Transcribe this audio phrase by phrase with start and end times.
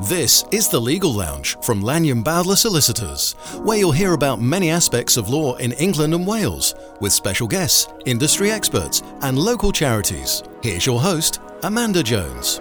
[0.00, 3.32] This is the Legal Lounge from Lanyon Bowdler Solicitors,
[3.62, 7.88] where you'll hear about many aspects of law in England and Wales, with special guests,
[8.04, 10.42] industry experts, and local charities.
[10.62, 12.60] Here's your host, Amanda Jones.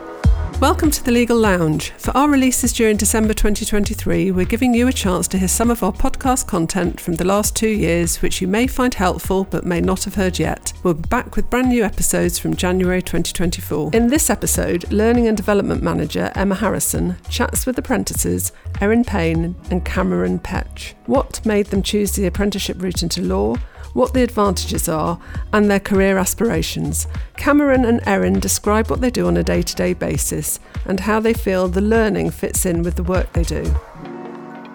[0.61, 1.91] Welcome to the Legal Lounge.
[1.97, 5.83] For our releases during December 2023, we're giving you a chance to hear some of
[5.83, 9.81] our podcast content from the last two years, which you may find helpful but may
[9.81, 10.71] not have heard yet.
[10.81, 13.91] We'll be back with brand new episodes from January 2024.
[13.93, 19.83] In this episode, Learning and Development Manager Emma Harrison chats with apprentices Erin Payne and
[19.83, 20.93] Cameron Petch.
[21.05, 23.57] What made them choose the apprenticeship route into law?
[23.95, 25.17] What the advantages are,
[25.53, 27.07] and their career aspirations.
[27.37, 31.21] Cameron and Erin describe what they do on a day to day basis and how
[31.21, 33.73] they feel the learning fits in with the work they do.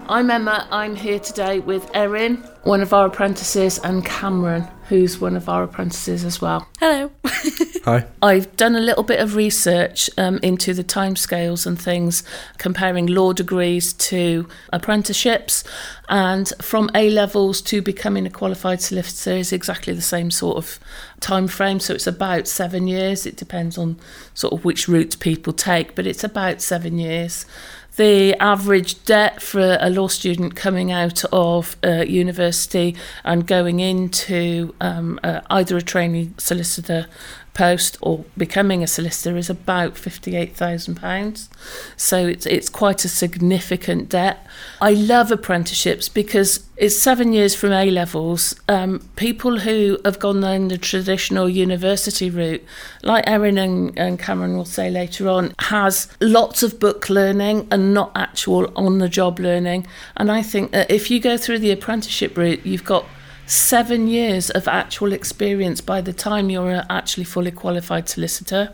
[0.08, 0.66] I'm Emma.
[0.72, 5.62] I'm here today with Erin, one of our apprentices, and Cameron, who's one of our
[5.62, 6.68] apprentices as well.
[6.80, 7.12] Hello.
[7.84, 8.06] Hi.
[8.20, 12.24] I've done a little bit of research um, into the timescales and things,
[12.58, 15.62] comparing law degrees to apprenticeships,
[16.08, 20.80] and from A levels to becoming a qualified solicitor is exactly the same sort of
[21.20, 21.78] time frame.
[21.78, 23.26] So it's about seven years.
[23.26, 23.96] It depends on
[24.34, 27.46] sort of which route people take, but it's about seven years
[27.96, 34.74] the average debt for a law student coming out of uh, university and going into
[34.80, 37.06] um, uh, either a trainee solicitor
[37.54, 41.48] post or becoming a solicitor is about £58,000.
[41.96, 44.46] So it's, it's quite a significant debt.
[44.80, 48.54] I love apprenticeships because it's seven years from A levels.
[48.68, 52.64] Um, people who have gone down the traditional university route,
[53.02, 57.92] like Erin and, and Cameron will say later on, has lots of book learning and
[57.92, 59.86] not actual on the job learning.
[60.16, 63.04] And I think that if you go through the apprenticeship route, you've got
[63.50, 68.72] seven years of actual experience by the time you're uh, actually fully qualified solicitor.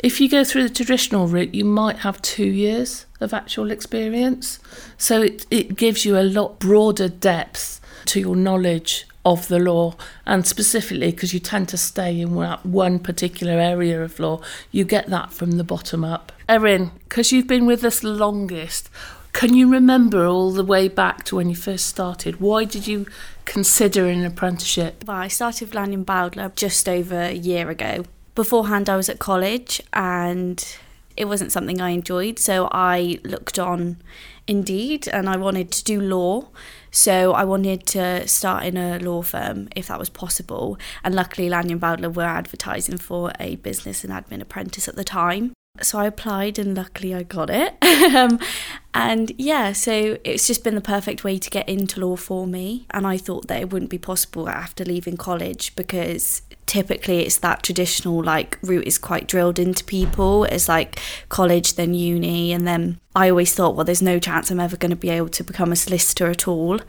[0.00, 4.58] If you go through the traditional route, you might have two years of actual experience.
[4.98, 9.94] So it, it gives you a lot broader depth to your knowledge of the law,
[10.24, 14.40] and specifically because you tend to stay in one particular area of law,
[14.70, 16.32] you get that from the bottom up.
[16.48, 18.88] Erin, because you've been with us longest,
[19.36, 22.40] can you remember all the way back to when you first started?
[22.40, 23.04] Why did you
[23.44, 25.04] consider an apprenticeship?
[25.06, 28.06] Well, I started Lanyon Bowdler just over a year ago.
[28.34, 30.66] Beforehand, I was at college and
[31.18, 33.98] it wasn't something I enjoyed, so I looked on
[34.46, 36.48] Indeed and I wanted to do law.
[36.90, 40.78] So I wanted to start in a law firm if that was possible.
[41.04, 45.52] And luckily, Lanyon Bowdler were advertising for a business and admin apprentice at the time
[45.82, 47.74] so I applied and luckily I got it.
[48.14, 48.38] um,
[48.94, 52.86] and yeah, so it's just been the perfect way to get into law for me.
[52.90, 57.62] And I thought that it wouldn't be possible after leaving college because typically it's that
[57.62, 60.44] traditional like route is quite drilled into people.
[60.44, 62.52] It's like college, then uni.
[62.52, 65.28] And then I always thought, well, there's no chance I'm ever going to be able
[65.28, 66.80] to become a solicitor at all.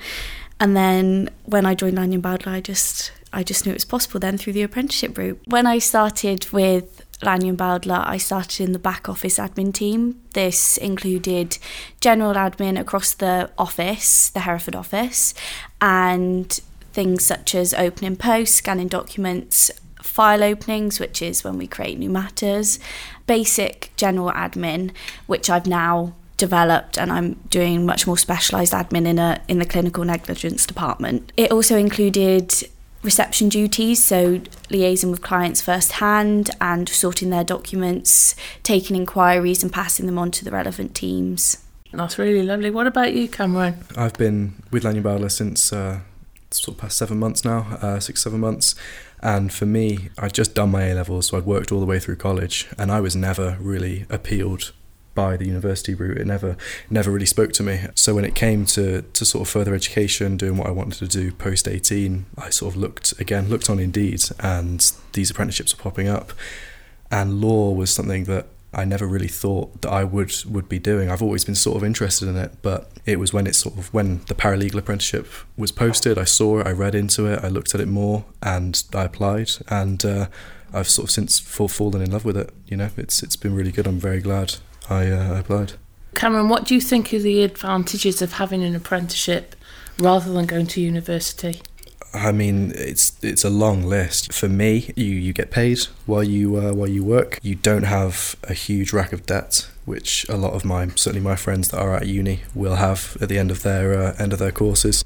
[0.59, 4.19] And then when I joined Lanyon Bowdler, I just I just knew it was possible
[4.19, 5.39] then through the apprenticeship route.
[5.45, 10.21] When I started with Lanyon Bowdler, I started in the back office admin team.
[10.33, 11.57] This included
[11.99, 15.33] general admin across the office, the Hereford office,
[15.81, 16.51] and
[16.93, 22.09] things such as opening posts, scanning documents, file openings, which is when we create new
[22.09, 22.79] matters,
[23.25, 24.91] basic general admin,
[25.25, 29.65] which I've now developed and I'm doing much more specialised admin in a in the
[29.65, 31.31] clinical negligence department.
[31.35, 32.53] It also included
[33.07, 40.05] reception duties, so liaising with clients firsthand and sorting their documents, taking inquiries and passing
[40.05, 41.63] them on to the relevant teams.
[41.93, 42.69] That's really lovely.
[42.69, 43.83] What about you, Cameron?
[43.95, 46.01] I've been with Lanyon Bowdler since uh,
[46.51, 48.75] sort of past seven months now, uh, six, seven months.
[49.21, 51.99] And for me, I'd just done my A levels, so I'd worked all the way
[51.99, 54.73] through college, and I was never really appealed
[55.23, 56.19] by the university route.
[56.21, 56.51] It never
[56.89, 57.75] never really spoke to me.
[57.95, 61.07] So when it came to to sort of further education, doing what I wanted to
[61.19, 62.11] do post eighteen,
[62.45, 64.79] I sort of looked again looked on Indeed, and
[65.13, 66.27] these apprenticeships were popping up,
[67.09, 68.45] and law was something that
[68.81, 71.09] I never really thought that I would would be doing.
[71.09, 73.93] I've always been sort of interested in it, but it was when it sort of
[73.93, 75.25] when the paralegal apprenticeship
[75.55, 78.25] was posted, I saw it, I read into it, I looked at it more,
[78.55, 79.49] and I applied,
[79.81, 80.25] and uh,
[80.77, 82.49] I've sort of since fallen in love with it.
[82.67, 83.87] You know, it's it's been really good.
[83.87, 84.49] I'm very glad
[84.89, 85.73] I uh, applied.
[86.15, 89.55] Cameron, what do you think are the advantages of having an apprenticeship
[89.99, 91.61] rather than going to university?
[92.13, 94.33] I mean, it's it's a long list.
[94.33, 97.39] For me, you, you get paid while you uh, while you work.
[97.43, 101.35] You don't have a huge rack of debt, which a lot of my certainly my
[101.35, 104.39] friends that are at uni will have at the end of their uh, end of
[104.39, 105.03] their courses.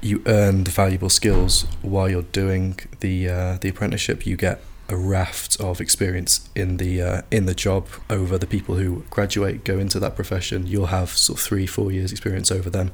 [0.00, 4.26] You earn the valuable skills while you're doing the uh, the apprenticeship.
[4.26, 8.74] You get a raft of experience in the uh, in the job over the people
[8.74, 10.66] who graduate go into that profession.
[10.66, 12.90] You'll have sort of three four years experience over them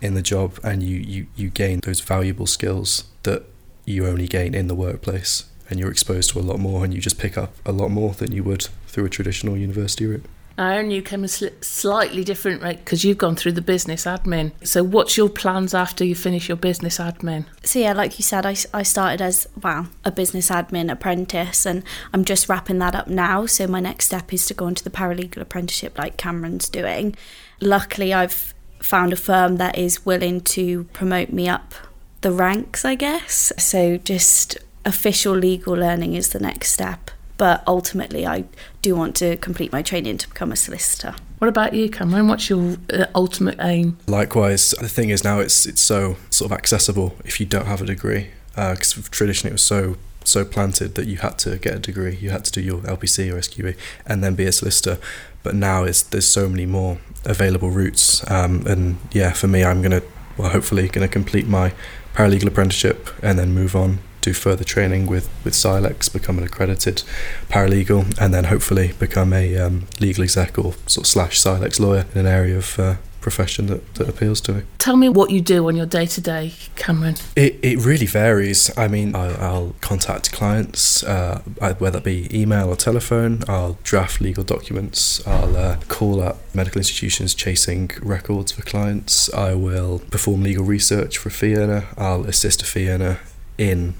[0.00, 3.44] in the job, and you you you gain those valuable skills that
[3.84, 7.00] you only gain in the workplace, and you're exposed to a lot more, and you
[7.00, 10.24] just pick up a lot more than you would through a traditional university route.
[10.58, 14.52] I you came a sl- slightly different right because you've gone through the business admin.
[14.64, 17.44] So, what's your plans after you finish your business admin?
[17.62, 21.84] So, yeah, like you said, I, I started as, well, a business admin apprentice and
[22.12, 23.46] I'm just wrapping that up now.
[23.46, 27.14] So, my next step is to go into the paralegal apprenticeship like Cameron's doing.
[27.60, 31.74] Luckily, I've found a firm that is willing to promote me up
[32.22, 33.52] the ranks, I guess.
[33.58, 38.44] So, just official legal learning is the next step but ultimately I
[38.82, 41.14] do want to complete my training to become a solicitor.
[41.38, 42.28] What about you, Cameron?
[42.28, 43.96] What's your uh, ultimate aim?
[44.06, 47.80] Likewise, the thing is now it's it's so sort of accessible if you don't have
[47.80, 51.74] a degree because uh, traditionally it was so so planted that you had to get
[51.74, 54.98] a degree, you had to do your LPC or SQE and then be a solicitor.
[55.42, 59.80] But now it's there's so many more available routes, um, and yeah, for me, I'm
[59.80, 60.02] gonna
[60.36, 61.72] well hopefully gonna complete my
[62.14, 67.02] paralegal apprenticeship and then move on do further training with with CILEx, become an accredited
[67.48, 72.04] paralegal, and then hopefully become a um, legal exec or sort of slash CILEx lawyer
[72.14, 74.62] in an area of uh, profession that, that appeals to me.
[74.78, 77.16] Tell me what you do on your day to day, Cameron.
[77.36, 78.70] It, it really varies.
[78.78, 81.42] I mean, I'll, I'll contact clients, uh,
[81.78, 83.42] whether it be email or telephone.
[83.48, 85.26] I'll draft legal documents.
[85.26, 89.32] I'll uh, call up medical institutions chasing records for clients.
[89.34, 91.86] I will perform legal research for a fee earner.
[91.96, 93.20] I'll assist a fee earner
[93.58, 93.94] in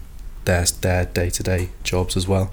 [0.49, 2.50] their their day to day jobs as well.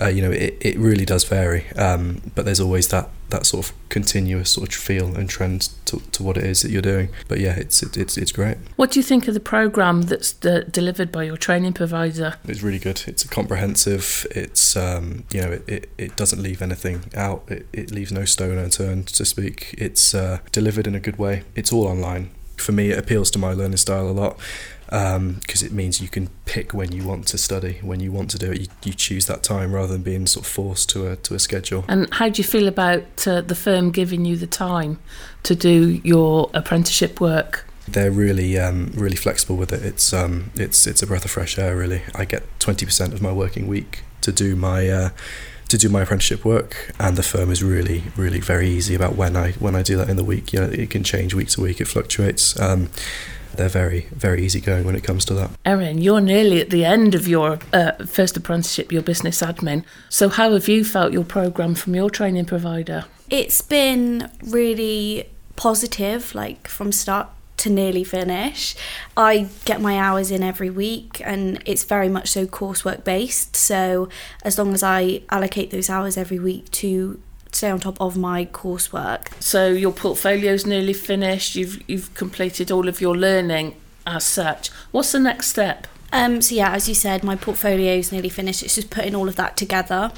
[0.00, 3.66] Uh, you know, it, it really does vary, um, but there's always that, that sort
[3.66, 7.10] of continuous sort of feel and trend to, to what it is that you're doing.
[7.28, 8.56] But yeah, it's it, it's it's great.
[8.76, 12.36] What do you think of the program that's delivered by your training provider?
[12.44, 13.04] It's really good.
[13.06, 14.26] It's comprehensive.
[14.30, 17.44] It's um, you know, it, it, it doesn't leave anything out.
[17.48, 19.74] It, it leaves no stone unturned, to speak.
[19.76, 21.42] It's uh, delivered in a good way.
[21.54, 22.30] It's all online.
[22.56, 24.38] For me, it appeals to my learning style a lot
[24.92, 28.28] because um, it means you can pick when you want to study, when you want
[28.30, 28.60] to do it.
[28.60, 31.38] You, you choose that time rather than being sort of forced to a to a
[31.38, 31.86] schedule.
[31.88, 34.98] And how do you feel about uh, the firm giving you the time
[35.44, 37.64] to do your apprenticeship work?
[37.88, 39.82] They're really um, really flexible with it.
[39.82, 41.74] It's um, it's it's a breath of fresh air.
[41.74, 44.88] Really, I get twenty percent of my working week to do my.
[44.88, 45.10] Uh,
[45.68, 49.34] to do my apprenticeship work and the firm is really really very easy about when
[49.38, 51.62] I when I do that in the week you know it can change week to
[51.62, 52.90] week it fluctuates um,
[53.56, 55.50] they're very, very easygoing when it comes to that.
[55.64, 59.84] Erin, you're nearly at the end of your uh, first apprenticeship, your business admin.
[60.08, 63.04] So, how have you felt your programme from your training provider?
[63.30, 67.28] It's been really positive, like from start
[67.58, 68.74] to nearly finish.
[69.16, 73.54] I get my hours in every week and it's very much so coursework based.
[73.54, 74.08] So,
[74.44, 77.20] as long as I allocate those hours every week to
[77.52, 79.28] stay on top of my coursework.
[79.40, 81.54] So your portfolio's nearly finished.
[81.54, 83.76] You've you've completed all of your learning
[84.06, 84.70] as such.
[84.90, 85.86] What's the next step?
[86.12, 88.62] Um, so yeah, as you said, my portfolio is nearly finished.
[88.62, 90.12] It's just putting all of that together.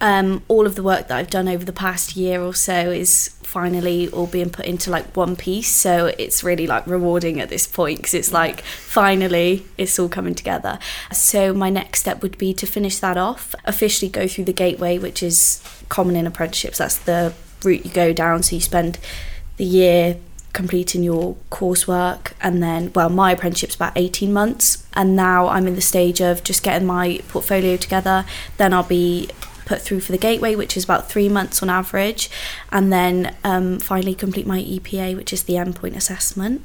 [0.00, 3.36] Um, all of the work that I've done over the past year or so is
[3.42, 5.70] finally all being put into like one piece.
[5.70, 10.34] So it's really like rewarding at this point because it's like finally it's all coming
[10.34, 10.80] together.
[11.12, 14.98] So my next step would be to finish that off, officially go through the gateway,
[14.98, 16.78] which is common in apprenticeships.
[16.78, 17.32] That's the
[17.62, 18.42] route you go down.
[18.42, 18.98] So you spend
[19.56, 20.16] the year
[20.56, 25.74] completing your coursework and then well my apprenticeship's about 18 months and now I'm in
[25.74, 28.24] the stage of just getting my portfolio together.
[28.56, 29.28] Then I'll be
[29.66, 32.30] put through for the gateway which is about three months on average
[32.72, 36.64] and then um, finally complete my EPA which is the endpoint assessment.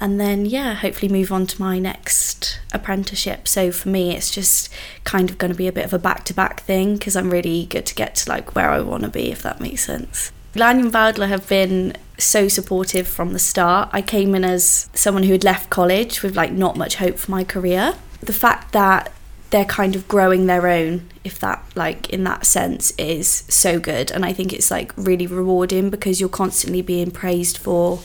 [0.00, 3.46] And then yeah hopefully move on to my next apprenticeship.
[3.46, 4.68] So for me it's just
[5.04, 7.80] kind of going to be a bit of a back-to-back thing because i'm really eager
[7.80, 11.28] to get to like where i want to be if that makes sense lanyon bowdler
[11.28, 13.88] have been so supportive from the start.
[13.92, 17.30] I came in as someone who had left college with like not much hope for
[17.30, 17.94] my career.
[18.20, 19.12] The fact that
[19.50, 24.10] they're kind of growing their own if that like in that sense is so good.
[24.10, 28.00] And i think it's like really rewarding because you're constantly being praised for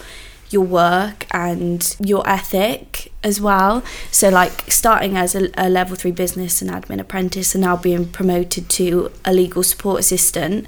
[0.49, 3.83] your work and your ethic as well.
[4.11, 8.07] So, like starting as a, a, level three business and admin apprentice and now being
[8.07, 10.67] promoted to a legal support assistant,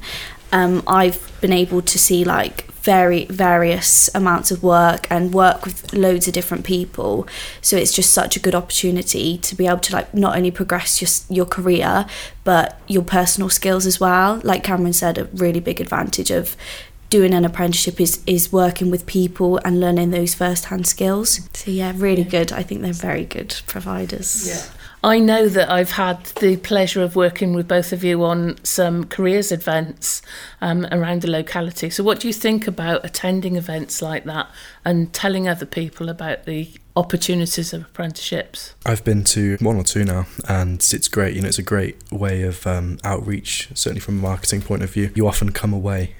[0.52, 5.92] um, I've been able to see like very various amounts of work and work with
[5.92, 7.26] loads of different people.
[7.60, 11.02] So it's just such a good opportunity to be able to like not only progress
[11.02, 12.06] your your career
[12.44, 14.40] but your personal skills as well.
[14.42, 16.56] Like Cameron said, a really big advantage of
[17.10, 21.40] doing an apprenticeship is is working with people and learning those first hand skills.
[21.52, 22.52] So yeah, really good.
[22.52, 24.48] I think they're very good providers.
[24.48, 24.77] Yeah.
[25.02, 29.04] I know that I've had the pleasure of working with both of you on some
[29.04, 30.22] careers events
[30.60, 31.88] um, around the locality.
[31.88, 34.50] So, what do you think about attending events like that
[34.84, 38.74] and telling other people about the opportunities of apprenticeships?
[38.84, 41.36] I've been to one or two now, and it's great.
[41.36, 44.90] You know, it's a great way of um, outreach, certainly from a marketing point of
[44.90, 45.12] view.
[45.14, 46.16] You often come away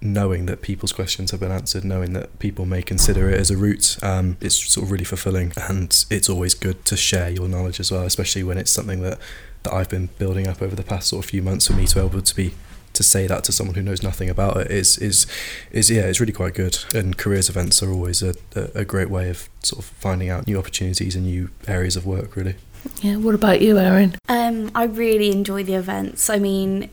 [0.00, 3.56] knowing that people's questions have been answered, knowing that people may consider it as a
[3.56, 5.52] route, um, it's sort of really fulfilling.
[5.56, 9.18] And it's always good to share your knowledge as well, especially when it's something that,
[9.62, 11.94] that I've been building up over the past sort of few months for me to
[11.94, 12.54] be able to be
[12.92, 15.26] to say that to someone who knows nothing about it is is
[15.70, 16.78] is yeah it's really quite good.
[16.94, 20.46] And careers events are always a, a, a great way of sort of finding out
[20.46, 22.54] new opportunities and new areas of work really.
[23.02, 24.16] Yeah what about you Erin?
[24.30, 26.30] Um I really enjoy the events.
[26.30, 26.88] I mean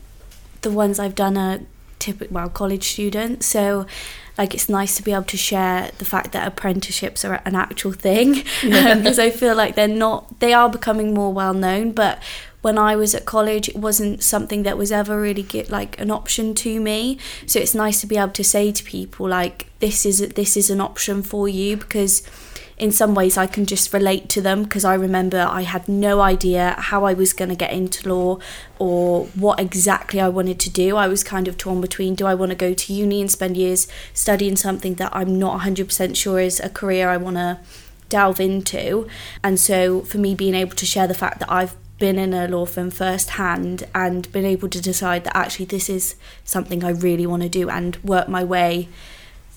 [0.60, 1.60] the ones I've done are
[2.04, 3.86] typical well college students so
[4.36, 7.92] like it's nice to be able to share the fact that apprenticeships are an actual
[7.92, 8.94] thing um, yeah.
[8.94, 12.22] because I feel like they're not they are becoming more well known but
[12.60, 16.10] when I was at college it wasn't something that was ever really get like an
[16.10, 20.04] option to me so it's nice to be able to say to people like this
[20.04, 22.22] is this is an option for you because
[22.76, 26.20] in some ways I can just relate to them because I remember I had no
[26.20, 28.38] idea how I was going to get into law
[28.78, 30.96] or what exactly I wanted to do.
[30.96, 33.56] I was kind of torn between do I want to go to uni and spend
[33.56, 37.60] years studying something that I'm not 100% sure is a career I want to
[38.08, 39.08] delve into.
[39.42, 42.48] And so for me being able to share the fact that I've been in a
[42.48, 47.26] law firm firsthand and been able to decide that actually this is something I really
[47.26, 48.88] want to do and work my way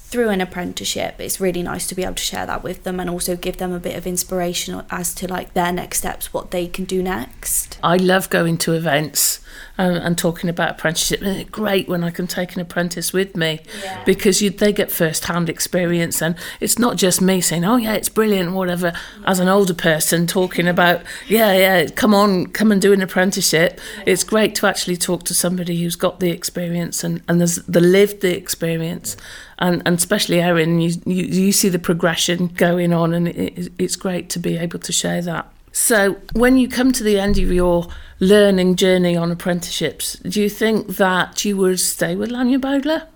[0.09, 3.09] through an apprenticeship it's really nice to be able to share that with them and
[3.09, 6.67] also give them a bit of inspiration as to like their next steps what they
[6.67, 7.77] can do next.
[7.83, 9.39] I love going to events
[9.77, 13.35] um, and talking about apprenticeship and it's great when i can take an apprentice with
[13.35, 14.03] me yeah.
[14.05, 17.93] because you, they get first hand experience and it's not just me saying oh yeah
[17.93, 18.93] it's brilliant whatever
[19.25, 23.79] as an older person talking about yeah yeah come on come and do an apprenticeship
[23.97, 24.03] yeah.
[24.07, 27.81] it's great to actually talk to somebody who's got the experience and, and there's the
[27.81, 29.17] lived the experience
[29.59, 33.95] and, and especially Erin, you, you, you see the progression going on, and it, it's
[33.95, 35.51] great to be able to share that.
[35.71, 37.87] So, when you come to the end of your
[38.19, 43.07] learning journey on apprenticeships, do you think that you would stay with Lanyon Bowdler?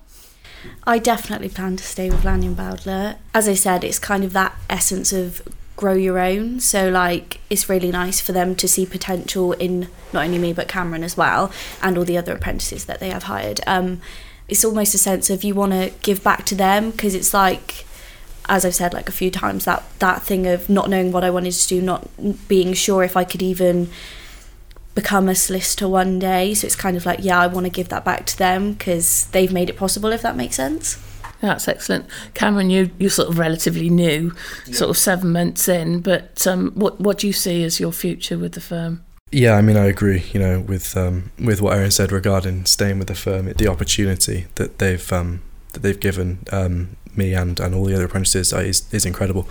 [0.84, 3.16] I definitely plan to stay with Lanyon Bowdler.
[3.34, 5.42] As I said, it's kind of that essence of
[5.76, 6.60] grow your own.
[6.60, 10.68] So, like, it's really nice for them to see potential in not only me but
[10.68, 11.50] Cameron as well,
[11.82, 13.60] and all the other apprentices that they have hired.
[13.66, 14.00] Um,
[14.48, 17.86] it's almost a sense of you want to give back to them because it's like
[18.48, 21.30] as I've said like a few times that that thing of not knowing what I
[21.30, 22.08] wanted to do not
[22.48, 23.88] being sure if I could even
[24.94, 27.88] become a solicitor one day so it's kind of like yeah I want to give
[27.88, 30.98] that back to them because they've made it possible if that makes sense
[31.40, 32.06] that's excellent.
[32.34, 34.32] Cameron, you you're sort of relatively new,
[34.64, 34.74] yeah.
[34.74, 38.38] sort of seven months in, but um, what what do you see as your future
[38.38, 39.04] with the firm?
[39.32, 40.24] Yeah, I mean, I agree.
[40.32, 44.46] You know, with um, with what Erin said regarding staying with the firm, the opportunity
[44.54, 48.92] that they've um, that they've given um, me and, and all the other apprentices is
[48.92, 49.48] is incredible.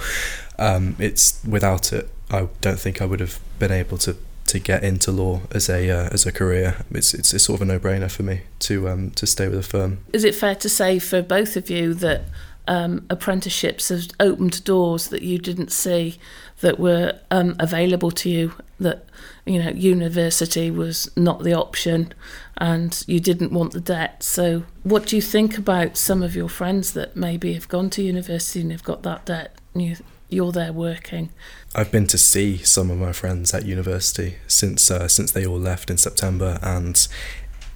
[0.58, 4.16] Um, it's without it, I don't think I would have been able to,
[4.52, 6.84] to get into law as a uh, as a career.
[6.92, 9.58] It's, it's it's sort of a no brainer for me to um, to stay with
[9.58, 10.00] the firm.
[10.14, 12.24] Is it fair to say for both of you that
[12.68, 16.20] um, apprenticeships have opened doors that you didn't see
[16.60, 19.06] that were um, available to you that
[19.46, 22.14] you know university was not the option
[22.58, 26.50] and you didn't want the debt so what do you think about some of your
[26.50, 29.96] friends that maybe have gone to university and have got that debt and you,
[30.32, 31.30] you're there working
[31.76, 35.60] I've been to see some of my friends at university since uh, since they all
[35.60, 37.08] left in September and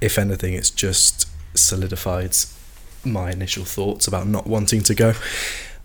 [0.02, 2.36] if anything it's just solidified
[3.06, 5.14] my initial thoughts about not wanting to go.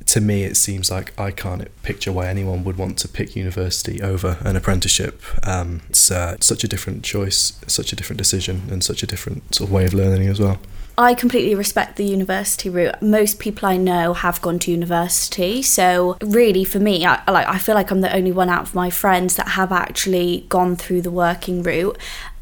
[0.07, 4.03] To me, it seems like I can't picture why anyone would want to pick university
[4.03, 5.23] over an apprenticeship.
[5.47, 9.55] Um, it's uh, such a different choice, such a different decision, and such a different
[9.55, 10.59] sort of way of learning as well.
[10.97, 13.01] I completely respect the university route.
[13.01, 17.59] Most people I know have gone to university, so really for me, I like I
[17.59, 21.03] feel like I'm the only one out of my friends that have actually gone through
[21.03, 21.99] the working route.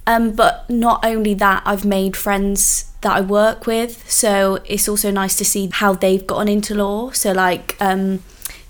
[0.06, 4.10] Um, but not only that, I've made friends that I work with.
[4.10, 7.10] So it's also nice to see how they've gotten into law.
[7.10, 8.22] So like um,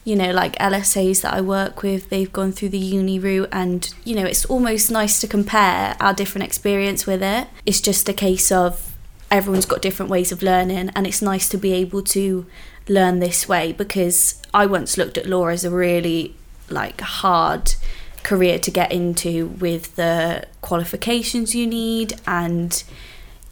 [0.09, 3.93] you know, like LSAs that I work with, they've gone through the uni route and,
[4.05, 7.47] you know, it's almost nice to compare our different experience with it.
[7.67, 8.97] It's just a case of
[9.31, 12.47] everyone's got different ways of learning and it's nice to be able to
[12.89, 16.35] learn this way because I once looked at law as a really
[16.71, 17.75] like hard
[18.23, 22.83] career to get into with the qualifications you need and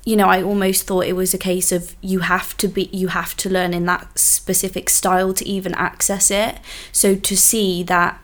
[0.07, 3.09] you know, I almost thought it was a case of you have to be you
[3.09, 6.59] have to learn in that specific style to even access it.
[6.93, 8.21] So to see that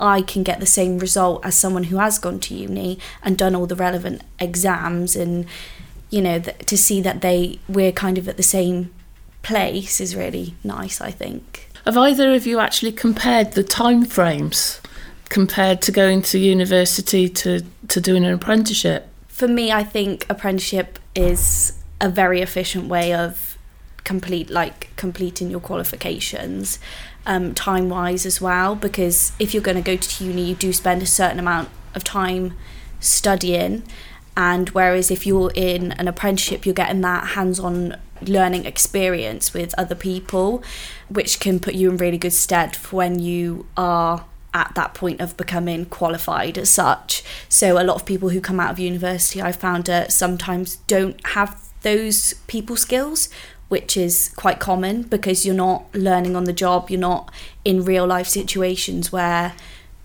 [0.00, 3.54] I can get the same result as someone who has gone to uni and done
[3.54, 5.44] all the relevant exams and
[6.10, 8.92] you know th- to see that they we're kind of at the same
[9.42, 11.70] place is really nice I think.
[11.84, 14.80] Have either of you actually compared the time frames
[15.28, 19.08] compared to going to university to, to doing an apprenticeship?
[19.28, 23.56] For me I think apprenticeship is a very efficient way of
[24.04, 26.78] complete like completing your qualifications
[27.26, 30.72] um, time wise as well because if you're going to go to uni you do
[30.72, 32.54] spend a certain amount of time
[33.00, 33.82] studying
[34.38, 39.94] and whereas if you're in an apprenticeship you're getting that hands-on learning experience with other
[39.94, 40.62] people
[41.10, 45.20] which can put you in really good stead for when you are at that point
[45.20, 47.22] of becoming qualified as such.
[47.50, 51.24] So a lot of people who come out of university i found uh, sometimes don't
[51.28, 53.28] have those people skills
[53.68, 57.30] which is quite common because you're not learning on the job, you're not
[57.64, 59.54] in real life situations where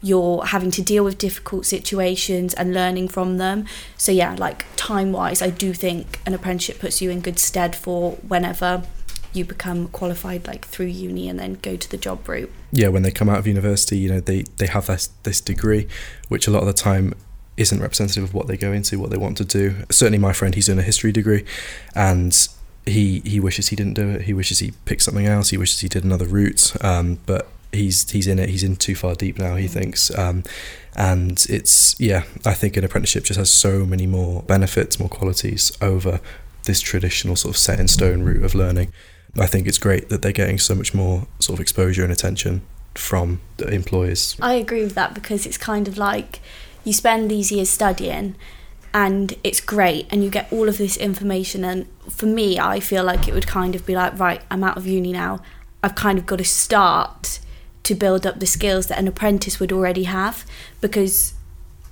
[0.03, 3.65] you're having to deal with difficult situations and learning from them.
[3.97, 7.75] So, yeah, like time wise, I do think an apprenticeship puts you in good stead
[7.75, 8.83] for whenever
[9.31, 12.51] you become qualified like through uni and then go to the job route.
[12.71, 15.87] Yeah, when they come out of university, you know, they, they have this, this degree,
[16.27, 17.15] which a lot of the time
[17.55, 19.75] isn't representative of what they go into, what they want to do.
[19.89, 21.45] Certainly, my friend, he's doing a history degree,
[21.95, 22.47] and
[22.85, 24.23] he he wishes he didn't do it.
[24.23, 25.49] He wishes he picked something else.
[25.49, 26.73] He wishes he did another route.
[26.83, 28.49] Um, but he's he's in it.
[28.49, 29.55] He's in too far deep now.
[29.55, 30.15] He thinks.
[30.17, 30.43] Um,
[30.95, 32.23] and it's yeah.
[32.45, 36.19] I think an apprenticeship just has so many more benefits, more qualities over
[36.65, 38.91] this traditional sort of set in stone route of learning.
[39.37, 42.61] I think it's great that they're getting so much more sort of exposure and attention
[42.93, 44.37] from the employers.
[44.39, 46.39] I agree with that because it's kind of like
[46.83, 48.35] you spend these years studying
[48.93, 53.03] and it's great and you get all of this information and for me I feel
[53.03, 55.41] like it would kind of be like right I'm out of uni now
[55.81, 57.39] I've kind of got to start
[57.83, 60.45] to build up the skills that an apprentice would already have
[60.81, 61.33] because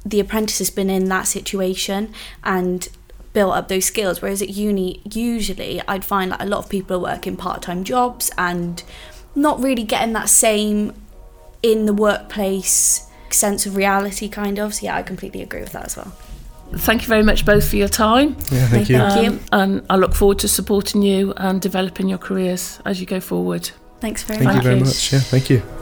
[0.06, 2.90] the apprentice has been in that situation and
[3.34, 6.98] built up those skills whereas at uni usually I'd find like a lot of people
[6.98, 8.84] are working part-time jobs and
[9.36, 10.94] not really getting that same
[11.64, 15.86] in the workplace sense of reality kind of so yeah I completely agree with that
[15.86, 16.14] as well
[16.74, 18.36] thank you very much both for your time.
[18.52, 18.98] Yeah, thank you.
[18.98, 19.32] Thank you.
[19.32, 23.20] Um, and I look forward to supporting you and developing your careers as you go
[23.20, 23.70] forward.
[24.00, 24.54] Thanks very Thank much.
[24.54, 25.14] Thank you very much.
[25.14, 25.81] Yeah, thank you.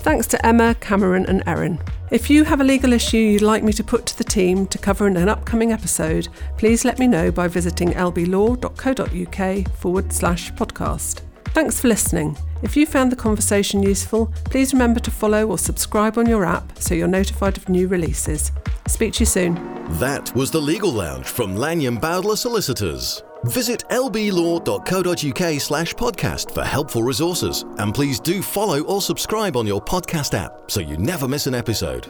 [0.00, 1.78] Thanks to Emma, Cameron, and Erin.
[2.10, 4.78] If you have a legal issue you'd like me to put to the team to
[4.78, 11.20] cover in an upcoming episode, please let me know by visiting lblaw.co.uk forward slash podcast.
[11.48, 12.36] Thanks for listening.
[12.62, 16.78] If you found the conversation useful, please remember to follow or subscribe on your app
[16.78, 18.52] so you're notified of new releases.
[18.88, 19.54] Speak to you soon.
[19.98, 23.22] That was the Legal Lounge from Lanyon Bowdler Solicitors.
[23.44, 27.64] Visit lblaw.co.uk slash podcast for helpful resources.
[27.78, 31.54] And please do follow or subscribe on your podcast app so you never miss an
[31.54, 32.08] episode.